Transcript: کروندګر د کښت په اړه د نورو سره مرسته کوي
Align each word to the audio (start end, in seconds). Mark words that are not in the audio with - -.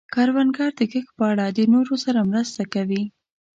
کروندګر 0.13 0.71
د 0.77 0.81
کښت 0.91 1.11
په 1.17 1.23
اړه 1.31 1.45
د 1.57 1.59
نورو 1.73 1.95
سره 2.05 2.19
مرسته 2.31 2.61
کوي 2.73 3.03